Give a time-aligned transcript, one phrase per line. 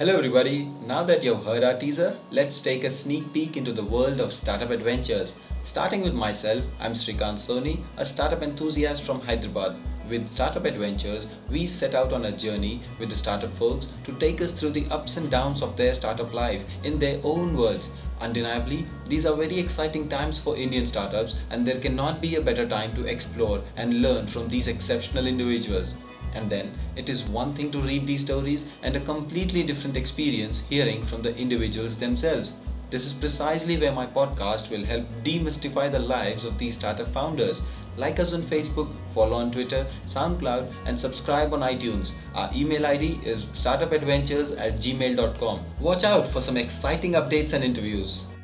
[0.00, 0.70] Hello, everybody.
[0.86, 4.32] Now that you've heard our teaser, let's take a sneak peek into the world of
[4.32, 5.42] startup adventures.
[5.64, 9.74] Starting with myself, I'm Srikant Soni, a startup enthusiast from Hyderabad.
[10.08, 14.40] With Startup Adventures, we set out on a journey with the startup folks to take
[14.40, 17.94] us through the ups and downs of their startup life in their own words.
[18.22, 22.66] Undeniably, these are very exciting times for Indian startups, and there cannot be a better
[22.66, 26.02] time to explore and learn from these exceptional individuals.
[26.34, 30.66] And then it is one thing to read these stories and a completely different experience
[30.68, 32.60] hearing from the individuals themselves.
[32.90, 37.66] This is precisely where my podcast will help demystify the lives of these startup founders.
[37.98, 42.18] Like us on Facebook, follow on Twitter, SoundCloud, and subscribe on iTunes.
[42.34, 45.60] Our email ID is startupadventures at gmail.com.
[45.80, 48.37] Watch out for some exciting updates and interviews.